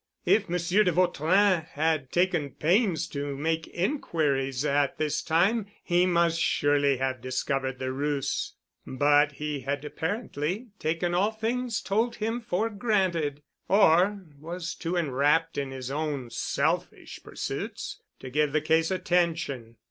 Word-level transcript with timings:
If 0.25 0.49
Monsieur 0.49 0.83
de 0.83 0.91
Vautrin 0.91 1.61
had 1.63 2.11
taken 2.11 2.53
pains 2.55 3.05
to 3.09 3.37
make 3.37 3.67
inquiries 3.71 4.65
at 4.65 4.97
this 4.97 5.21
time 5.21 5.67
he 5.83 6.07
must 6.07 6.41
surely 6.41 6.97
have 6.97 7.21
discovered 7.21 7.77
the 7.77 7.91
ruse, 7.91 8.55
but 8.83 9.33
he 9.33 9.59
had 9.59 9.85
apparently 9.85 10.69
taken 10.79 11.13
all 11.13 11.29
things 11.29 11.81
told 11.83 12.15
him 12.15 12.41
for 12.41 12.67
granted, 12.71 13.43
or 13.67 14.25
was 14.39 14.73
too 14.73 14.95
enwrapped 14.97 15.55
in 15.59 15.69
his 15.69 15.91
own 15.91 16.31
selfish 16.31 17.21
pursuits 17.23 18.01
to 18.21 18.31
give 18.31 18.53
the 18.53 18.61
case 18.61 18.89
attention. 18.89 19.75